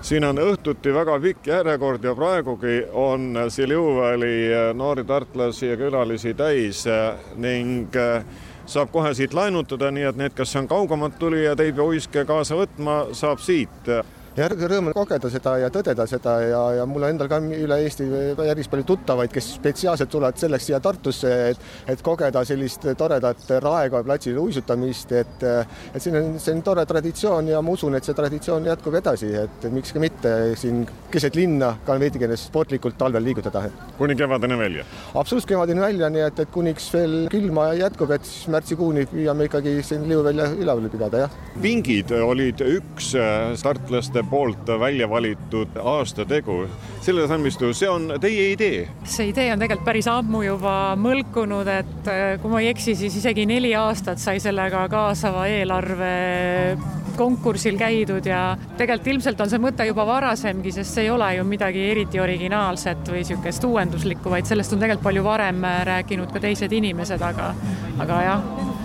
siin 0.00 0.24
on 0.24 0.38
õhtuti 0.38 0.94
väga 0.94 1.20
pikk 1.20 1.46
järjekord 1.46 2.04
ja 2.04 2.14
praegugi 2.14 2.86
on 2.92 3.36
see 3.48 3.68
Liuväli 3.68 4.50
noori 4.74 5.04
tartlasi 5.04 5.66
ja 5.66 5.76
külalisi 5.76 6.34
täis 6.34 6.84
ning 7.36 7.94
saab 8.66 8.90
kohe 8.92 9.14
siit 9.14 9.34
laenutada, 9.34 9.90
nii 9.90 10.04
et 10.04 10.16
need, 10.16 10.34
kes 10.34 10.56
on 10.56 10.68
kaugemalt 10.68 11.18
tulijad, 11.18 11.60
ei 11.60 11.72
pea 11.72 11.84
uiske 11.84 12.24
kaasa 12.24 12.56
võtma, 12.58 13.06
saab 13.12 13.38
siit 13.38 13.90
ja 14.36 14.48
rõõm 14.52 14.90
on 14.90 14.94
kogeda 14.96 15.30
seda 15.32 15.54
ja 15.62 15.68
tõdeda 15.72 16.04
seda 16.08 16.34
ja, 16.44 16.60
ja 16.80 16.84
mul 16.88 17.06
on 17.06 17.14
endal 17.14 17.28
ka 17.30 17.38
üle 17.40 17.78
Eesti 17.86 18.06
päris 18.36 18.68
palju 18.68 18.84
tuttavaid, 18.90 19.32
kes 19.32 19.54
spetsiaalselt 19.56 20.10
tulevad 20.12 20.36
selleks 20.40 20.68
siia 20.68 20.80
Tartusse, 20.84 21.32
et, 21.52 21.62
et 21.88 22.02
kogeda 22.04 22.42
sellist 22.44 22.84
toredat 23.00 23.40
Raekoja 23.64 24.04
platsil 24.04 24.36
uisutamist, 24.40 25.14
et, 25.16 25.46
et 25.46 26.02
siin 26.02 26.18
on, 26.20 26.34
see 26.42 26.52
on 26.52 26.60
tore 26.66 26.84
traditsioon 26.88 27.48
ja 27.54 27.62
ma 27.64 27.72
usun, 27.72 27.96
et 27.96 28.04
see 28.04 28.16
traditsioon 28.16 28.68
jätkub 28.68 28.98
edasi, 29.00 29.32
et 29.40 29.66
miks 29.72 29.94
ka 29.96 30.02
mitte 30.02 30.34
siin 30.60 30.84
keset 31.12 31.38
linna 31.38 31.72
ka 31.86 31.96
veidikene 32.00 32.36
sportlikult 32.40 32.98
talvel 33.00 33.24
liigutada. 33.24 33.64
kuni 33.96 34.18
kevadeni 34.18 34.60
välja? 34.60 34.84
absoluutselt 35.14 35.54
kevadeni 35.54 35.84
välja, 35.86 36.12
nii 36.12 36.26
et, 36.26 36.44
et 36.44 36.52
kuniks 36.52 36.90
veel 36.92 37.16
külma 37.32 37.70
jätkub, 37.78 38.12
et 38.12 38.28
siis 38.28 38.52
märtsikuuni 38.52 39.08
püüame 39.08 39.48
ikkagi 39.48 39.78
siin 39.86 40.04
liuvälja 40.10 40.52
üleval 40.60 40.92
pidada, 40.92 41.24
jah. 41.24 41.40
pingid 41.62 42.12
olid 42.20 42.60
üks 42.68 43.14
startlaste 43.56 44.25
poolt 44.30 44.68
välja 44.80 45.08
valitud 45.10 45.78
aastategu. 45.82 46.66
selle 47.00 47.28
salmistu, 47.28 47.70
see 47.74 47.88
on 47.88 48.16
teie 48.20 48.50
idee? 48.52 48.88
see 49.04 49.30
idee 49.30 49.52
on 49.52 49.62
tegelikult 49.62 49.86
päris 49.86 50.08
ammu 50.10 50.42
juba 50.42 50.74
mõlkunud, 50.98 51.70
et 51.70 52.10
äh, 52.10 52.24
kui 52.42 52.50
ma 52.50 52.62
ei 52.62 52.72
eksi, 52.74 52.96
siis 52.98 53.16
isegi 53.22 53.46
neli 53.46 53.74
aastat 53.78 54.18
sai 54.22 54.40
sellega 54.42 54.86
kaasava 54.90 55.46
eelarve 55.50 56.14
konkursil 57.16 57.78
käidud 57.80 58.26
ja 58.28 58.56
tegelikult 58.76 59.12
ilmselt 59.14 59.40
on 59.40 59.50
see 59.50 59.62
mõte 59.62 59.86
juba 59.88 60.06
varasemgi, 60.08 60.72
sest 60.74 60.98
see 60.98 61.06
ei 61.06 61.12
ole 61.14 61.30
ju 61.38 61.46
midagi 61.48 61.86
eriti 61.90 62.20
originaalset 62.20 63.08
või 63.08 63.22
niisugust 63.22 63.64
uuenduslikku, 63.64 64.32
vaid 64.32 64.48
sellest 64.48 64.76
on 64.76 64.82
tegelikult 64.82 65.08
palju 65.10 65.24
varem 65.24 65.64
rääkinud 65.88 66.34
ka 66.34 66.42
teised 66.44 66.72
inimesed, 66.76 67.22
aga, 67.22 67.54
aga 68.04 68.24
jah 68.26 68.75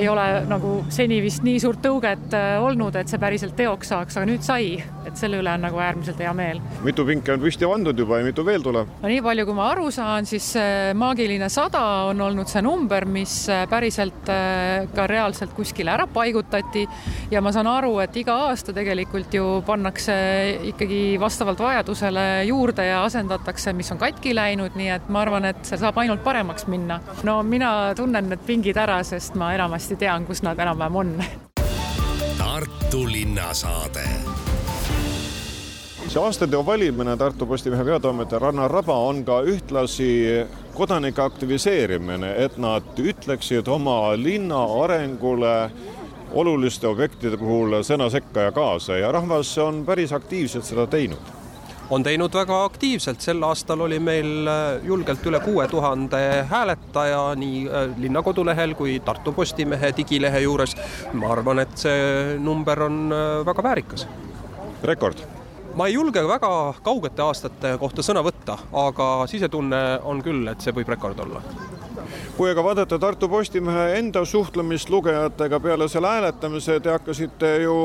ei 0.00 0.08
ole 0.08 0.26
nagu 0.50 0.78
seni 0.92 1.20
vist 1.24 1.44
nii 1.46 1.60
suurt 1.62 1.82
tõuget 1.84 2.34
äh, 2.36 2.56
olnud, 2.62 2.96
et 2.96 3.10
see 3.10 3.20
päriselt 3.22 3.56
teoks 3.58 3.92
saaks, 3.92 4.16
aga 4.18 4.28
nüüd 4.28 4.44
sai, 4.46 4.76
et 5.06 5.16
selle 5.18 5.40
üle 5.42 5.52
on 5.52 5.64
nagu 5.66 5.80
äärmiselt 5.82 6.20
hea 6.22 6.32
meel. 6.36 6.60
mitu 6.84 7.06
pinki 7.08 7.34
on 7.34 7.42
püsti 7.42 7.68
pandud 7.68 7.98
juba 7.98 8.20
ja 8.20 8.26
mitu 8.26 8.44
veel 8.46 8.64
tuleb? 8.64 8.90
no 9.02 9.10
nii 9.10 9.22
palju, 9.24 9.46
kui 9.48 9.56
ma 9.56 9.70
aru 9.72 9.90
saan, 9.94 10.26
siis 10.28 10.52
maagiline 10.96 11.48
sada 11.52 11.82
on 12.10 12.20
olnud 12.20 12.50
see 12.50 12.62
number, 12.64 13.06
mis 13.08 13.34
äh, 13.52 13.64
päriselt 13.70 14.30
äh, 14.32 14.86
ka 14.94 15.06
reaalselt 15.10 15.54
kuskile 15.56 15.92
ära 15.94 16.06
paigutati 16.10 16.86
ja 17.30 17.42
ma 17.44 17.52
saan 17.54 17.68
aru, 17.70 17.94
et 18.02 18.16
iga 18.16 18.36
aasta 18.48 18.74
tegelikult 18.76 19.34
ju 19.34 19.44
pannakse 19.66 20.16
ikkagi 20.72 21.00
vastavalt 21.20 21.60
vajadusele 21.62 22.26
juurde 22.48 22.86
ja 22.88 23.02
asendatakse, 23.06 23.72
mis 23.76 23.90
on 23.94 24.00
katki 24.00 24.34
läinud, 24.36 24.76
nii 24.78 24.90
et 24.96 25.08
ma 25.12 25.22
arvan, 25.24 25.48
et 25.52 25.62
see 25.68 25.78
saab 25.80 25.98
ainult 26.02 26.24
paremaks 26.26 26.66
minna. 26.70 27.00
no 27.26 27.38
mina 27.46 27.72
tunnen 27.96 28.30
need 28.32 28.42
pingid 28.46 28.78
ära, 28.80 28.98
sest 29.06 29.36
ma 29.38 29.52
enamasti 29.54 29.85
hästi 29.86 29.96
tean, 30.02 30.26
kus 30.26 30.42
nad 30.42 30.58
enam-vähem 30.58 30.96
on. 30.96 31.24
Tartu 32.38 33.06
linnasaade 33.06 34.02
see 36.06 36.22
aastateo 36.22 36.62
valimine 36.66 37.16
Tartu 37.16 37.46
Postimehe 37.46 37.84
peatoimetaja 37.84 38.38
Rannar 38.38 38.70
Raba 38.70 38.96
on 39.08 39.24
ka 39.24 39.40
ühtlasi 39.42 40.46
kodanike 40.74 41.22
aktiviseerimine, 41.22 42.32
et 42.44 42.58
nad 42.58 42.98
ütleksid 42.98 43.68
oma 43.68 44.14
linna 44.16 44.64
arengule 44.82 45.70
oluliste 46.32 46.86
objektide 46.88 47.38
puhul 47.38 47.78
sõna 47.86 48.10
sekka 48.10 48.48
ja 48.48 48.52
kaasa 48.52 48.98
ja 48.98 49.12
rahvas 49.12 49.58
on 49.58 49.84
päris 49.86 50.12
aktiivselt 50.12 50.64
seda 50.64 50.86
teinud 50.86 51.45
on 51.90 52.02
teinud 52.02 52.34
väga 52.34 52.64
aktiivselt, 52.64 53.20
sel 53.20 53.42
aastal 53.46 53.80
oli 53.86 53.98
meil 54.02 54.48
äh, 54.50 54.84
julgelt 54.84 55.26
üle 55.26 55.40
kuue 55.40 55.68
tuhande 55.70 56.20
hääletaja 56.50 57.22
nii 57.38 57.62
äh, 57.68 57.86
linna 57.98 58.22
kodulehel 58.22 58.74
kui 58.74 58.98
Tartu 59.04 59.32
Postimehe 59.32 59.92
digilehe 59.96 60.40
juures. 60.40 60.76
ma 61.12 61.32
arvan, 61.32 61.62
et 61.62 61.78
see 61.78 62.38
number 62.38 62.82
on 62.82 63.12
äh, 63.12 63.46
väga 63.46 63.62
väärikas. 63.62 64.06
rekord? 64.82 65.22
ma 65.74 65.86
ei 65.86 65.94
julge 65.94 66.28
väga 66.28 66.74
kaugete 66.82 67.22
aastate 67.22 67.76
kohta 67.78 68.02
sõna 68.02 68.24
võtta, 68.24 68.58
aga 68.72 69.26
sisetunne 69.26 69.82
on 70.02 70.22
küll, 70.22 70.46
et 70.48 70.60
see 70.60 70.74
võib 70.74 70.88
rekord 70.88 71.20
olla 71.20 71.42
kui 72.36 72.50
aga 72.50 72.62
vaadata 72.64 72.98
Tartu 72.98 73.28
Postimehe 73.28 73.98
enda 73.98 74.24
suhtlemist 74.24 74.90
lugejatega 74.90 75.60
peale 75.60 75.88
selle 75.88 76.08
hääletamise, 76.08 76.80
te 76.80 76.90
hakkasite 76.92 77.56
ju 77.62 77.76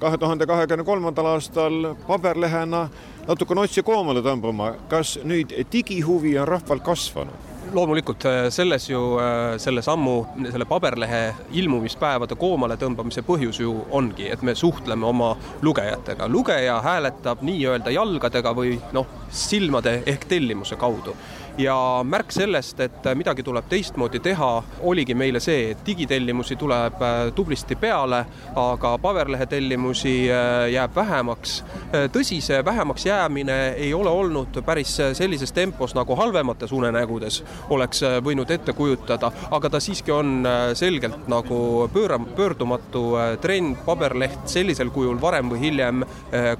kahe 0.00 0.18
tuhande 0.18 0.46
kahekümne 0.46 0.84
kolmandal 0.84 1.26
aastal 1.32 1.94
paberlehena 2.06 2.88
natukene 3.26 3.60
otsi 3.66 3.82
koomale 3.82 4.22
tõmbama. 4.22 4.72
kas 4.88 5.18
nüüd 5.24 5.52
digihuvi 5.72 6.38
on 6.38 6.48
rahval 6.48 6.80
kasvanud? 6.80 7.52
loomulikult 7.74 8.24
äh, 8.24 8.36
selles 8.54 8.84
ju, 8.90 9.00
äh, 9.18 9.56
selle 9.58 9.82
sammu, 9.82 10.26
selle 10.50 10.64
paberlehe 10.64 11.34
ilmumispäevade 11.58 12.36
koomale 12.38 12.76
tõmbamise 12.78 13.24
põhjus 13.26 13.58
ju 13.60 13.72
ongi, 13.90 14.28
et 14.30 14.42
me 14.42 14.54
suhtleme 14.54 15.06
oma 15.06 15.32
lugejatega. 15.62 16.28
lugeja 16.28 16.78
hääletab 16.82 17.42
nii-öelda 17.42 17.90
jalgadega 17.90 18.54
või 18.54 18.78
noh, 18.92 19.10
silmade 19.30 20.02
ehk 20.06 20.28
tellimuse 20.30 20.78
kaudu 20.78 21.16
ja 21.58 21.76
märk 22.04 22.32
sellest, 22.32 22.80
et 22.80 23.06
midagi 23.14 23.42
tuleb 23.42 23.68
teistmoodi 23.68 24.20
teha, 24.20 24.50
oligi 24.84 25.14
meile 25.14 25.40
see, 25.40 25.70
et 25.72 25.84
digitellimusi 25.86 26.56
tuleb 26.60 27.00
äh, 27.02 27.14
tublisti 27.34 27.76
peale, 27.80 28.24
aga 28.56 28.96
paberlehe 29.00 29.46
tellimusi 29.46 30.14
äh, 30.30 30.66
jääb 30.72 30.94
vähemaks. 30.96 31.58
Äh, 31.94 32.06
tõsi, 32.12 32.40
see 32.44 32.64
vähemaks 32.64 33.06
jäämine 33.06 33.56
ei 33.76 33.94
ole 33.94 34.10
olnud 34.10 34.60
päris 34.66 34.96
sellises 35.16 35.52
tempos, 35.52 35.94
nagu 35.96 36.16
halvemates 36.16 36.72
unenägudes 36.72 37.42
oleks 37.70 38.02
võinud 38.24 38.50
ette 38.50 38.72
kujutada, 38.76 39.30
aga 39.50 39.70
ta 39.70 39.80
siiski 39.80 40.12
on 40.12 40.46
selgelt 40.76 41.28
nagu 41.30 41.88
pööra-, 41.92 42.20
pöördumatu 42.36 43.04
trend, 43.40 43.78
paberleht 43.86 44.48
sellisel 44.50 44.90
kujul 44.94 45.20
varem 45.20 45.50
või 45.52 45.60
hiljem 45.62 46.04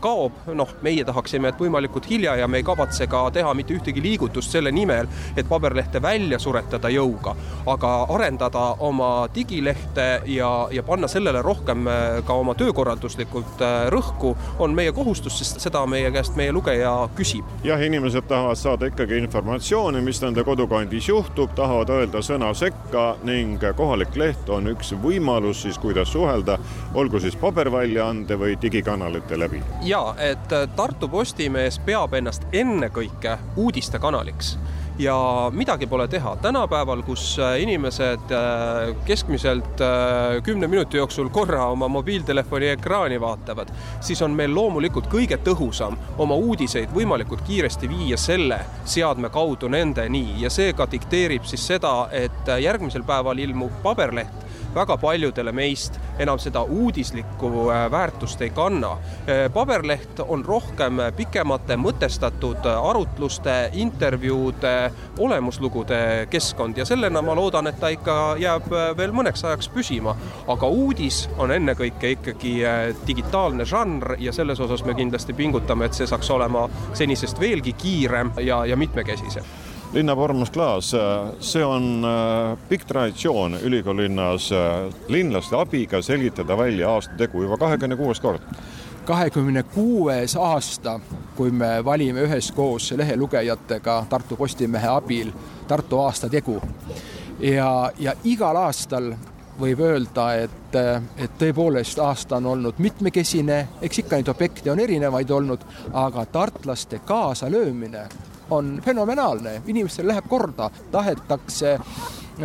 kaob, 0.00 0.38
noh, 0.56 0.72
meie 0.82 1.04
tahaksime, 1.04 1.50
et 1.52 1.60
võimalikult 1.60 2.08
hilja 2.10 2.36
ja 2.40 2.48
me 2.48 2.60
ei 2.60 2.66
kavatse 2.66 3.08
ka 3.10 3.26
teha 3.34 3.52
mitte 3.56 3.74
ühtegi 3.76 4.02
liigutust 4.02 4.52
selle 4.54 4.72
nimel, 4.72 4.85
nimel, 4.86 5.10
et 5.36 5.48
paberlehte 5.48 6.02
välja 6.02 6.38
suretada 6.38 6.90
jõuga, 6.92 7.34
aga 7.66 7.92
arendada 8.14 8.64
oma 8.86 9.28
digilehte 9.34 10.22
ja, 10.30 10.50
ja 10.70 10.82
panna 10.86 11.08
sellele 11.10 11.42
rohkem 11.42 11.86
äh, 11.90 12.04
ka 12.26 12.34
oma 12.38 12.54
töökorralduslikult 12.54 13.62
äh, 13.64 13.88
rõhku, 13.92 14.36
on 14.58 14.74
meie 14.74 14.92
kohustus, 14.92 15.38
sest 15.40 15.60
seda 15.64 15.82
meie 15.90 16.10
käest 16.14 16.36
meie 16.38 16.52
lugeja 16.54 16.94
küsib. 17.18 17.44
jah, 17.64 17.82
inimesed 17.82 18.28
tahavad 18.28 18.58
saada 18.60 18.90
ikkagi 18.90 19.18
informatsiooni, 19.24 20.00
mis 20.04 20.22
nende 20.22 20.44
kodukandis 20.46 21.08
juhtub, 21.08 21.50
tahavad 21.58 21.90
öelda 21.90 22.22
sõna 22.22 22.52
sekka 22.54 23.16
ning 23.26 23.62
kohalik 23.76 24.16
leht 24.16 24.50
on 24.50 24.70
üks 24.70 24.94
võimalus 25.02 25.64
siis, 25.66 25.78
kuidas 25.82 26.12
suhelda, 26.12 26.58
olgu 26.94 27.20
siis 27.20 27.36
paberväljaande 27.40 28.38
või 28.38 28.56
digikanalite 28.62 29.38
läbi. 29.38 29.62
ja 29.82 30.14
et 30.18 30.54
Tartu 30.76 31.08
Postimees 31.08 31.80
peab 31.86 32.14
ennast 32.14 32.46
ennekõike 32.52 33.38
uudistekanaliks 33.56 34.56
ja 34.98 35.50
midagi 35.52 35.86
pole 35.86 36.08
teha, 36.08 36.36
tänapäeval, 36.36 37.02
kus 37.02 37.38
äh, 37.38 37.60
inimesed 37.62 38.32
äh, 38.32 38.94
keskmiselt 39.04 39.80
äh, 39.80 40.42
kümne 40.42 40.66
minuti 40.66 40.96
jooksul 40.96 41.28
korra 41.28 41.66
oma 41.66 41.88
mobiiltelefoni 41.88 42.68
ekraani 42.68 43.20
vaatavad, 43.20 43.72
siis 44.00 44.22
on 44.22 44.32
meil 44.36 44.54
loomulikult 44.54 45.10
kõige 45.12 45.36
tõhusam 45.44 45.98
oma 46.18 46.34
uudiseid 46.34 46.94
võimalikult 46.94 47.44
kiiresti 47.46 47.88
viia 47.88 48.16
selle 48.16 48.60
seadme 48.84 49.30
kaudu 49.30 49.68
nendeni. 49.68 50.24
Ja 50.40 50.50
see 50.50 50.72
ka 50.72 50.88
dikteerib 50.90 51.44
siis 51.44 51.66
seda, 51.66 52.08
et 52.12 52.48
järgmisel 52.62 53.04
päeval 53.06 53.38
ilmub 53.38 53.82
paberleht 53.82 54.45
väga 54.76 54.97
paljudele 55.00 55.52
meist 55.52 55.97
enam 56.18 56.38
seda 56.40 56.62
uudislikku 56.62 57.50
äh, 57.71 57.90
väärtust 57.90 58.40
ei 58.45 58.50
kanna. 58.50 58.92
Äh, 58.92 59.47
paberleht 59.52 60.21
on 60.28 60.45
rohkem 60.45 61.00
pikemate 61.16 61.76
mõtestatud 61.80 62.66
arutluste, 62.71 63.56
intervjuude, 63.73 64.75
olemuslugude 65.18 66.00
keskkond 66.30 66.78
ja 66.78 66.85
sellena 66.88 67.23
ma 67.23 67.37
loodan, 67.37 67.71
et 67.71 67.80
ta 67.80 67.90
ikka 67.95 68.16
jääb 68.40 68.73
äh, 68.73 68.90
veel 68.97 69.14
mõneks 69.16 69.45
ajaks 69.47 69.71
püsima. 69.73 70.16
aga 70.49 70.68
uudis 70.68 71.26
on 71.38 71.50
ennekõike 71.50 72.11
ikkagi 72.16 72.52
digitaalne 73.06 73.64
žanr 73.64 74.16
ja 74.18 74.33
selles 74.33 74.61
osas 74.61 74.85
me 74.85 74.95
kindlasti 74.95 75.33
pingutame, 75.33 75.87
et 75.87 75.95
see 75.95 76.06
saaks 76.06 76.30
olema 76.30 76.68
senisest 76.95 77.40
veelgi 77.40 77.73
kiirem 77.73 78.33
ja, 78.45 78.64
ja 78.66 78.76
mitmekesisem 78.76 79.65
linnapormas 79.96 80.50
Klaas, 80.50 80.90
see 81.40 81.64
on 81.64 82.04
äh, 82.04 82.58
pikk 82.68 82.84
traditsioon 82.84 83.56
ülikoolilinnas 83.64 84.50
äh, 84.52 84.94
linlaste 85.08 85.56
abiga 85.56 86.02
selgitada 86.02 86.58
välja 86.58 86.90
aastategu 86.92 87.42
juba 87.42 87.56
kahekümne 87.56 87.96
kuues 87.96 88.20
kord. 88.20 88.42
kahekümne 89.04 89.62
kuues 89.62 90.36
aasta, 90.36 91.00
kui 91.36 91.50
me 91.50 91.84
valime 91.84 92.26
üheskoos 92.26 92.92
lehelugejatega 92.96 94.06
Tartu 94.08 94.36
Postimehe 94.36 94.88
abil 94.88 95.32
Tartu 95.68 96.00
aastategu 96.04 96.60
ja, 97.40 97.90
ja 97.98 98.12
igal 98.24 98.56
aastal 98.56 99.14
võib 99.60 99.80
öelda, 99.80 100.28
et, 100.34 100.76
et 101.16 101.40
tõepoolest 101.40 101.98
aasta 102.04 102.36
on 102.36 102.52
olnud 102.52 102.78
mitmekesine, 102.78 103.62
eks 103.80 104.04
ikka 104.04 104.20
neid 104.20 104.28
objekte 104.28 104.72
on 104.72 104.80
erinevaid 104.80 105.30
olnud, 105.30 105.64
aga 105.92 106.26
tartlaste 106.26 107.00
kaasalöömine 107.08 108.08
on 108.50 108.80
fenomenaalne, 108.84 109.62
inimestele 109.66 110.08
läheb 110.08 110.28
korda, 110.28 110.70
tahetakse 110.90 111.78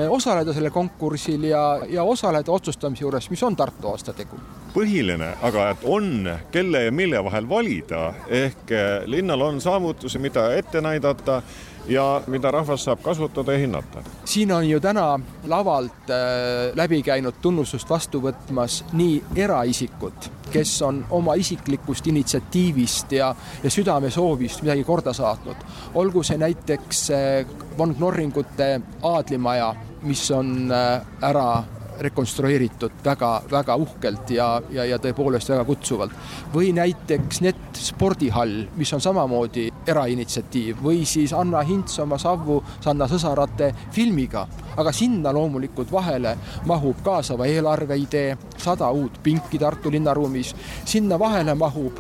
osaleda 0.09 0.53
sellel 0.53 0.71
konkursil 0.71 1.43
ja, 1.43 1.81
ja 1.89 2.03
osaleda 2.03 2.51
otsustamise 2.51 3.03
juures, 3.03 3.29
mis 3.29 3.43
on 3.43 3.55
Tartu 3.55 3.91
aasta 3.91 4.13
tegu. 4.13 4.39
Põhiline 4.73 5.33
aga, 5.43 5.69
et 5.73 5.83
on, 5.83 6.29
kelle 6.51 6.85
ja 6.85 6.91
mille 6.95 7.19
vahel 7.23 7.49
valida, 7.49 8.13
ehk 8.27 8.71
linnal 9.05 9.41
on 9.41 9.61
saavutusi, 9.61 10.19
mida 10.19 10.47
ette 10.55 10.81
näidata 10.81 11.41
ja 11.87 12.21
mida 12.27 12.51
rahvas 12.51 12.83
saab 12.83 13.01
kasutada 13.03 13.51
ja 13.51 13.57
hinnata. 13.57 14.03
siin 14.25 14.51
on 14.51 14.69
ju 14.69 14.79
täna 14.79 15.19
lavalt 15.47 16.09
äh, 16.09 16.75
läbi 16.75 17.03
käinud 17.03 17.33
tunnustust 17.41 17.89
vastu 17.89 18.21
võtmas 18.21 18.83
nii 18.93 19.23
eraisikud, 19.35 20.29
kes 20.51 20.81
on 20.81 21.05
oma 21.09 21.35
isiklikust 21.39 22.07
initsiatiivist 22.07 23.11
ja, 23.11 23.33
ja 23.63 23.69
südamesoovist 23.69 24.61
midagi 24.61 24.83
korda 24.83 25.13
saatnud. 25.13 25.55
olgu 25.95 26.23
see 26.23 26.37
näiteks 26.37 27.09
äh, 27.11 27.45
von 27.77 27.95
Knorringute 27.95 28.81
aadlimaja, 29.01 29.75
mis 30.01 30.31
on 30.31 30.71
äh, 30.71 31.01
ära 31.21 31.63
rekonstrueeritud 32.01 33.01
väga-väga 33.05 33.75
uhkelt 33.75 34.33
ja, 34.35 34.47
ja, 34.73 34.85
ja 34.85 34.99
tõepoolest 35.01 35.49
väga 35.53 35.65
kutsuvalt. 35.65 36.11
või 36.53 36.73
näiteks 36.73 37.41
Net 37.41 37.77
spordihall, 37.77 38.67
mis 38.77 38.93
on 38.93 39.01
samamoodi 39.01 39.69
erainitsiatiiv 39.87 40.81
või 40.83 41.05
siis 41.05 41.33
Anna 41.33 41.63
Hints 41.65 41.99
oma 41.99 42.17
Savvu 42.21 42.61
Sanna 42.79 43.07
Sõsarate 43.07 43.73
filmiga. 43.91 44.47
aga 44.77 44.91
sinna 44.91 45.33
loomulikult 45.33 45.91
vahele 45.91 46.37
mahub 46.65 47.01
kaasava 47.03 47.45
eelarve 47.45 47.97
idee, 47.97 48.37
sada 48.57 48.89
uut 48.91 49.19
pinki 49.23 49.59
Tartu 49.59 49.91
linnaruumis, 49.91 50.55
sinna 50.85 51.19
vahele 51.19 51.55
mahub 51.55 51.99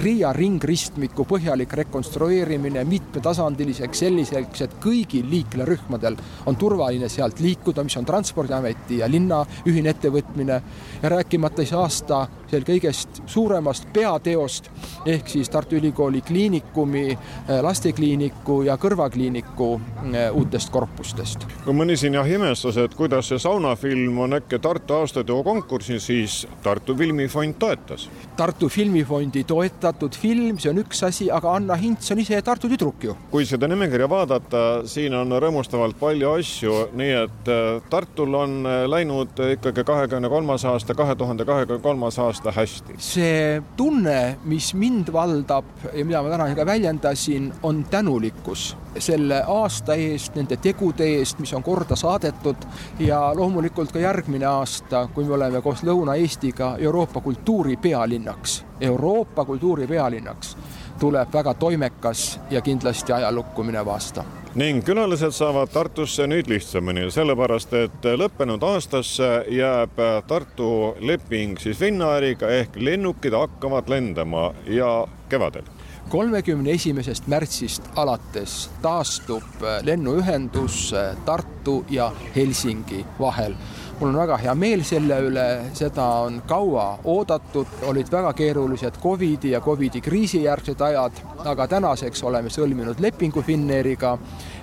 Riia 0.00 0.30
ringristmiku 0.32 1.26
põhjalik 1.28 1.74
rekonstrueerimine 1.76 2.86
mitmetasandiliseks, 2.88 4.00
selliseks, 4.00 4.62
et 4.64 4.76
kõigil 4.80 5.26
liiklerühmadel 5.28 6.16
on 6.48 6.56
turvaline 6.56 7.08
sealt 7.12 7.42
liikuda, 7.44 7.84
mis 7.84 7.98
on 8.00 8.08
Transpordiameti 8.08 9.02
ja 9.02 9.08
linna 9.10 9.42
ühine 9.68 9.92
ettevõtmine. 9.92 10.56
Ja 11.02 11.10
rääkimata 11.12 11.60
siis 11.60 11.74
aasta 11.76 12.22
seal 12.50 12.66
kõigest 12.66 13.20
suuremast 13.30 13.86
peateost 13.94 14.70
ehk 15.06 15.28
siis 15.30 15.50
Tartu 15.50 15.78
Ülikooli 15.78 16.20
Kliinikumi, 16.26 17.06
eh, 17.12 17.60
lastekliiniku 17.62 18.62
ja 18.66 18.76
kõrvakliiniku 18.80 19.68
eh, 20.10 20.30
uutest 20.34 20.70
korpustest. 20.74 21.46
kui 21.64 21.76
mõni 21.76 21.96
siin 21.96 22.14
jah 22.18 22.26
imestas, 22.26 22.76
et 22.76 22.94
kuidas 22.94 23.30
see 23.30 23.38
saunafilm 23.38 24.18
on 24.26 24.38
äkki 24.40 24.58
Tartu 24.58 24.98
aastateo 24.98 25.42
konkursil, 25.46 26.00
siis 26.00 26.46
Tartu 26.62 26.96
Filmifond 26.96 27.58
toetas. 27.58 28.08
Tartu 28.36 28.68
Filmifondi 28.68 29.44
toetatud 29.44 30.16
film, 30.16 30.58
see 30.58 30.72
on 30.72 30.82
üks 30.82 31.04
asi, 31.06 31.30
aga 31.30 31.54
Anna 31.54 31.76
Hints 31.78 32.10
on 32.10 32.22
ise 32.22 32.42
Tartu 32.42 32.68
tüdruk 32.68 33.04
ju. 33.04 33.16
kui 33.30 33.46
seda 33.46 33.68
nimekirja 33.70 34.08
vaadata, 34.10 34.64
siin 34.84 35.14
on 35.14 35.30
rõõmustavalt 35.30 35.98
palju 36.00 36.34
asju, 36.40 36.76
nii 36.98 37.14
et 37.22 37.52
eh, 37.54 37.80
Tartul 37.90 38.34
on 38.34 38.58
läinud 38.90 39.38
ikkagi 39.54 39.84
kahekümne 39.86 40.28
kolmas 40.28 40.64
aasta, 40.64 40.94
kahe 40.94 41.14
tuhande 41.14 41.44
kahekümne 41.44 41.82
kolmas 41.82 42.18
aasta 42.18 42.39
aasta 42.40 42.60
hästi? 42.60 42.94
see 42.98 43.62
tunne, 43.76 44.38
mis 44.44 44.74
mind 44.74 45.12
valdab 45.12 45.64
ja 45.92 46.04
mida 46.04 46.22
ma 46.22 46.30
täna 46.30 46.54
ka 46.54 46.66
väljendasin, 46.66 47.52
on 47.62 47.84
tänulikkus 47.84 48.76
selle 48.98 49.42
aasta 49.46 49.94
eest, 49.94 50.34
nende 50.34 50.56
tegude 50.56 51.04
eest, 51.04 51.38
mis 51.38 51.52
on 51.54 51.62
korda 51.62 51.96
saadetud. 51.96 52.56
Ja 52.98 53.20
loomulikult 53.36 53.92
ka 53.92 53.98
järgmine 53.98 54.46
aasta, 54.46 55.06
kui 55.14 55.24
me 55.24 55.34
oleme 55.34 55.62
koos 55.62 55.84
Lõuna-Eestiga 55.86 56.74
Euroopa 56.78 57.20
kultuuri 57.20 57.76
pealinnaks, 57.76 58.64
Euroopa 58.80 59.44
kultuuri 59.44 59.86
pealinnaks, 59.86 60.56
tuleb 60.98 61.32
väga 61.32 61.54
toimekas 61.54 62.40
ja 62.50 62.60
kindlasti 62.60 63.12
ajalukku 63.12 63.62
minev 63.62 63.88
aasta 63.88 64.24
ning 64.54 64.82
külalised 64.84 65.30
saavad 65.30 65.70
Tartusse 65.70 66.26
nüüd 66.26 66.48
lihtsamini, 66.50 67.04
sellepärast 67.14 67.74
et 67.78 68.06
lõppenud 68.18 68.64
aastasse 68.66 69.28
jääb 69.54 70.00
Tartu 70.26 70.96
leping 71.06 71.58
siis 71.62 71.78
Finnairiga 71.78 72.50
ehk 72.50 72.74
lennukid 72.76 73.36
hakkavad 73.36 73.88
lendama 73.88 74.50
ja 74.66 75.06
kevadel. 75.28 75.62
kolmekümne 76.08 76.70
esimesest 76.70 77.26
märtsist 77.26 77.82
alates 77.96 78.70
taastub 78.82 79.62
lennuühendus 79.82 80.94
Tartu 81.24 81.84
ja 81.90 82.12
Helsingi 82.36 83.06
vahel 83.20 83.54
mul 84.00 84.08
on 84.08 84.16
väga 84.16 84.36
hea 84.40 84.52
meel 84.56 84.80
selle 84.86 85.18
üle, 85.26 85.46
seda 85.76 86.04
on 86.24 86.38
kaua 86.48 86.86
oodatud, 87.04 87.68
olid 87.90 88.08
väga 88.12 88.32
keerulised 88.32 88.96
Covidi 89.02 89.50
ja 89.52 89.60
Covidi 89.60 90.00
kriisijärgsed 90.00 90.80
ajad, 90.80 91.20
aga 91.44 91.66
tänaseks 91.68 92.22
oleme 92.24 92.48
sõlminud 92.48 93.00
lepingu 93.04 93.42
Finnairiga 93.44 94.14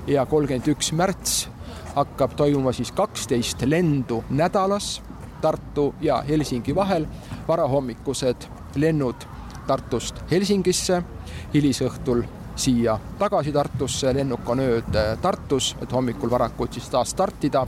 ja 0.09 0.25
kolmkümmend 0.25 0.71
üks 0.73 0.89
märts 0.97 1.35
hakkab 1.93 2.33
toimuma 2.37 2.73
siis 2.73 2.91
kaksteist 2.91 3.61
lendu 3.65 4.23
nädalas 4.29 5.01
Tartu 5.41 5.91
ja 6.01 6.23
Helsingi 6.25 6.73
vahel, 6.75 7.05
varahommikused 7.47 8.49
lennud 8.75 9.27
Tartust 9.67 10.23
Helsingisse, 10.31 11.03
hilisõhtul 11.53 12.23
siia 12.57 12.97
tagasi 13.19 13.51
Tartusse, 13.53 14.13
lennuk 14.13 14.49
on 14.49 14.61
ööd 14.63 14.99
Tartus, 15.21 15.75
et 15.81 15.91
hommikul 15.93 16.31
varakult 16.31 16.73
siis 16.73 16.89
taas 16.89 17.13
startida 17.13 17.65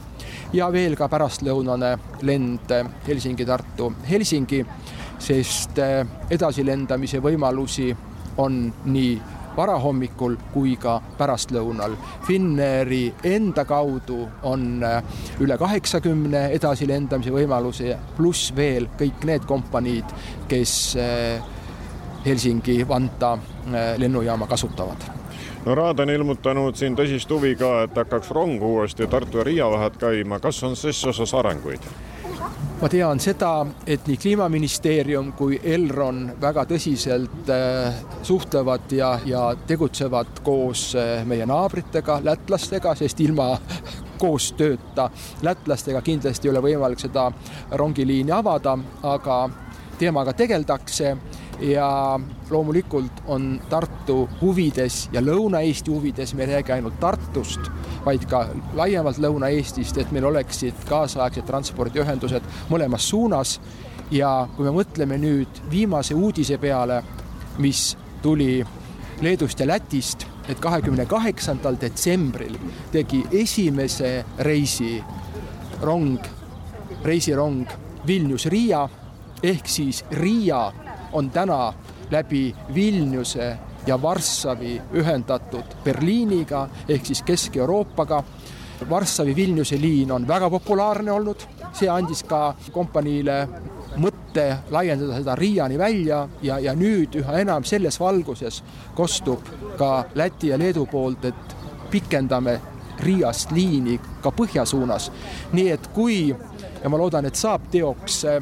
ja 0.53 0.69
veel 0.73 0.95
ka 0.97 1.07
pärastlõunane 1.11 1.95
lend 2.25 2.73
Helsingi-Tartu, 3.07 3.91
Helsingi, 4.09 4.63
sest 5.19 5.79
äh, 5.83 6.01
edasilendamise 6.31 7.21
võimalusi 7.23 7.91
on 8.39 8.63
nii 8.85 9.19
varahommikul 9.59 10.37
kui 10.53 10.75
ka 10.79 10.99
pärastlõunal. 11.17 11.95
Finnairi 12.27 13.03
enda 13.27 13.65
kaudu 13.67 14.21
on 14.47 14.83
üle 15.43 15.57
kaheksakümne 15.59 16.45
edasilendamise 16.55 17.33
võimaluse, 17.33 17.97
pluss 18.17 18.53
veel 18.55 18.87
kõik 18.99 19.25
need 19.27 19.47
kompaniid, 19.49 20.13
kes 20.47 20.75
Helsingi-Vanta 22.25 23.33
äh, 23.33 23.97
lennujaama 23.97 24.47
kasutavad. 24.47 25.07
No 25.65 25.75
Raad 25.75 25.99
on 25.99 26.09
ilmutanud 26.09 26.75
siin 26.75 26.95
tõsist 26.95 27.31
huvi 27.31 27.55
ka, 27.59 27.83
et 27.83 27.97
hakkaks 27.97 28.31
rong 28.31 28.61
uuesti 28.63 29.07
Tartu 29.07 29.41
ja 29.41 29.43
Riia 29.43 29.71
vahet 29.71 29.97
käima, 29.99 30.39
kas 30.39 30.63
on 30.63 30.75
ses 30.79 31.03
osas 31.05 31.33
arenguid? 31.33 31.89
ma 32.81 32.87
tean 32.87 33.19
seda, 33.19 33.65
et 33.87 34.07
nii 34.07 34.17
Kliimaministeerium 34.17 35.33
kui 35.35 35.57
Elron 35.63 36.21
väga 36.41 36.63
tõsiselt 36.69 37.49
äh, 37.51 37.97
suhtlevad 38.23 38.91
ja, 38.95 39.09
ja 39.27 39.41
tegutsevad 39.67 40.39
koos 40.43 40.93
äh, 40.95 41.25
meie 41.27 41.45
naabritega, 41.49 42.21
lätlastega, 42.23 42.95
sest 42.95 43.19
ilma 43.19 43.49
koostööta 44.21 45.09
lätlastega 45.43 46.01
kindlasti 46.01 46.47
ei 46.47 46.53
ole 46.53 46.63
võimalik 46.63 47.03
seda 47.03 47.27
rongiliini 47.71 48.31
avada, 48.31 48.77
aga 49.03 49.41
teemaga 49.99 50.33
tegeldakse 50.33 51.15
ja 51.61 52.19
loomulikult 52.49 53.23
on 53.27 53.61
Tartu 53.69 54.29
huvides 54.41 55.09
ja 55.13 55.21
Lõuna-Eesti 55.21 55.91
huvides, 55.91 56.33
me 56.33 56.43
ei 56.43 56.53
räägi 56.53 56.71
ainult 56.71 56.99
Tartust, 56.99 57.71
vaid 58.05 58.25
ka 58.29 58.45
laiemalt 58.73 59.19
Lõuna-Eestist, 59.19 59.99
et 59.99 60.11
meil 60.11 60.25
oleksid 60.29 60.85
kaasaegsed 60.89 61.47
transpordiühendused 61.47 62.43
mõlemas 62.69 63.09
suunas. 63.09 63.59
ja 64.11 64.47
kui 64.55 64.65
me 64.65 64.71
mõtleme 64.73 65.17
nüüd 65.21 65.59
viimase 65.69 66.15
uudise 66.15 66.57
peale, 66.57 67.03
mis 67.57 67.97
tuli 68.21 68.65
Leedust 69.21 69.59
ja 69.59 69.67
Lätist, 69.67 70.25
et 70.49 70.59
kahekümne 70.59 71.05
kaheksandal 71.05 71.77
detsembril 71.81 72.55
tegi 72.91 73.21
esimese 73.31 74.25
reisi 74.39 75.03
rong, 75.81 76.17
reisirong 77.03 77.67
Vilnius-Riia 78.07 78.89
ehk 79.43 79.67
siis 79.67 80.03
Riia 80.11 80.71
on 81.13 81.29
täna 81.29 81.73
läbi 82.11 82.55
Vilniuse 82.75 83.57
ja 83.87 84.01
Varssavi 84.01 84.81
ühendatud 84.93 85.75
Berliiniga 85.83 86.67
ehk 86.89 87.05
siis 87.05 87.23
Kesk-Euroopaga. 87.23 88.23
Varssavi-Vilniuse 88.89 89.81
liin 89.81 90.11
on 90.11 90.27
väga 90.27 90.49
populaarne 90.49 91.11
olnud, 91.11 91.41
see 91.75 91.89
andis 91.91 92.23
ka 92.23 92.53
kompaniile 92.71 93.41
mõtte 93.99 94.45
laiendada 94.71 95.17
seda 95.17 95.35
Riiani 95.35 95.77
välja 95.77 96.21
ja, 96.41 96.59
ja 96.63 96.73
nüüd 96.77 97.17
üha 97.19 97.41
enam 97.41 97.65
selles 97.67 97.99
valguses 97.99 98.61
kostub 98.95 99.51
ka 99.77 100.05
Läti 100.15 100.53
ja 100.53 100.57
Leedu 100.57 100.85
poolt, 100.85 101.25
et 101.25 101.55
pikendame 101.91 102.59
Riiast 103.03 103.51
liini 103.51 103.99
ka 104.21 104.31
põhja 104.31 104.65
suunas. 104.65 105.11
nii 105.53 105.69
et 105.71 105.87
kui 105.93 106.35
ja 106.83 106.89
ma 106.89 106.97
loodan, 106.97 107.27
et 107.27 107.35
saab 107.35 107.69
teoks 107.71 108.23
äh, 108.25 108.41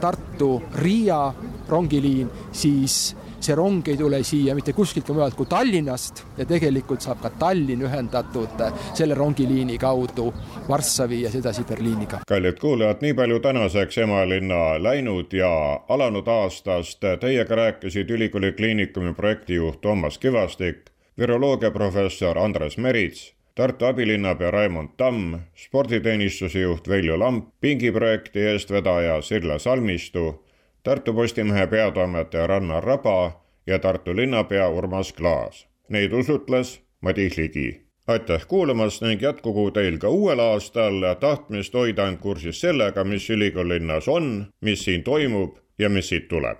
Tartu-Riia 0.00 1.22
rongiliin, 1.68 2.30
siis 2.52 3.16
see 3.40 3.54
rong 3.56 3.86
ei 3.88 3.96
tule 3.96 4.20
siia 4.26 4.54
mitte 4.54 4.74
kuskilt 4.76 5.08
mujalt 5.14 5.36
kui 5.38 5.48
Tallinnast 5.48 6.24
ja 6.36 6.44
tegelikult 6.44 7.00
saab 7.04 7.22
ka 7.22 7.30
Tallinn 7.40 7.86
ühendatud 7.86 8.60
äh, 8.60 8.74
selle 8.94 9.16
rongiliini 9.16 9.78
kaudu 9.80 10.28
Varssavi 10.68 11.22
ja 11.22 11.30
sedasi 11.32 11.64
Berliiniga. 11.64 12.20
kallid 12.28 12.60
kuulajad, 12.60 13.00
nii 13.00 13.14
palju 13.14 13.40
tänaseks 13.40 13.98
Emalinna 13.98 14.60
läinud 14.82 15.32
ja 15.32 15.50
alanud 15.88 16.28
aastast. 16.28 17.04
Teiega 17.20 17.54
rääkisid 17.54 18.10
ülikooli 18.10 18.52
kliinikumi 18.52 19.14
projektijuht 19.14 19.80
Toomas 19.80 20.18
Kivastik, 20.18 20.90
viroloogiaprofessor 21.18 22.38
Andres 22.38 22.78
Merits 22.78 23.39
Tartu 23.54 23.84
abilinnapea 23.84 24.50
Raimond 24.50 24.88
Tamm, 24.96 25.34
sporditeenistuse 25.54 26.60
juht 26.60 26.88
Veljo 26.88 27.18
Lamp, 27.18 27.48
pingiprojekti 27.60 28.40
eestvedaja 28.40 29.20
Sirle 29.22 29.58
Salmistu, 29.58 30.44
Tartu 30.82 31.12
Postimehe 31.12 31.66
peatoimetaja 31.66 32.46
Rannar 32.46 32.84
Raba 32.84 33.40
ja 33.66 33.78
Tartu 33.78 34.16
linnapea 34.16 34.68
Urmas 34.68 35.12
Klaas. 35.12 35.68
Neid 35.88 36.12
usutles 36.12 36.82
Madis 37.00 37.36
Ligi. 37.36 37.90
aitäh 38.06 38.46
kuulamast 38.46 39.02
ning 39.02 39.22
jätkugu 39.22 39.70
teil 39.70 39.98
ka 39.98 40.08
uuel 40.08 40.38
aastal 40.38 41.14
tahtmist 41.20 41.74
hoida 41.74 42.08
end 42.08 42.18
kursis 42.18 42.60
sellega, 42.60 43.04
mis 43.04 43.30
ülikooli 43.30 43.78
linnas 43.78 44.08
on, 44.08 44.46
mis 44.60 44.84
siin 44.84 45.02
toimub 45.02 45.56
ja 45.78 45.88
mis 45.88 46.08
siit 46.08 46.28
tuleb. 46.28 46.58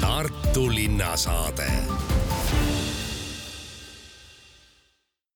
Tartu 0.00 0.66
linnasaade 0.74 1.70